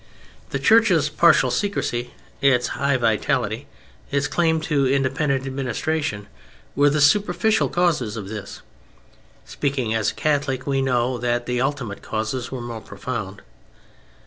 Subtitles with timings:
[0.49, 3.67] The Church's partial secrecy, its high vitality,
[4.09, 6.25] its claim to independent administration,
[6.75, 8.63] were the superficial causes of this.
[9.45, 13.43] Speaking as Catholics, we know that the ultimate causes were more profound.